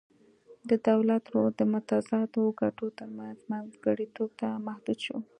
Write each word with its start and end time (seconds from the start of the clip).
د 0.69 0.71
دولت 0.87 1.23
رول 1.33 1.51
د 1.57 1.61
متضادو 1.73 2.43
ګټو 2.61 2.87
ترمنځ 2.99 3.37
منځګړیتوب 3.51 4.29
ته 4.41 4.49
محدود 4.67 4.99
شو 5.05 5.17